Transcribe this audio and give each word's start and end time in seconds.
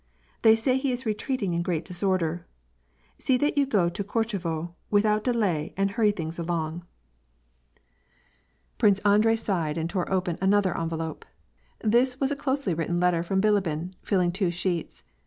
They 0.41 0.55
say 0.55 0.77
he 0.79 0.91
is 0.91 1.05
retreating 1.05 1.53
in 1.53 1.61
great 1.61 1.85
disorder. 1.85 2.47
See 3.19 3.37
that 3.37 3.55
you 3.55 3.67
go 3.67 3.87
to 3.87 4.03
Korchevo 4.03 4.73
without 4.89 5.23
delay 5.23 5.75
and 5.77 5.91
hurry 5.91 6.11
tmnga 6.11 6.39
along. 6.39 6.79
T0U2.— 6.79 6.79
7. 6.79 6.83
98 7.53 7.55
WAR 7.75 7.85
AI^D 7.85 8.51
PEACE. 8.55 8.77
Prince 8.79 8.99
Andrei 9.05 9.35
sighed 9.35 9.77
and 9.77 9.87
tore 9.91 10.11
open 10.11 10.37
another 10.41 10.75
envelope. 10.75 11.23
This 11.81 12.19
was 12.19 12.31
a 12.31 12.35
closely 12.35 12.73
written 12.73 12.99
letter 12.99 13.21
from 13.21 13.41
Bilibin, 13.41 13.93
filling 14.01 14.31
two 14.31 14.49
sheets. 14.49 15.03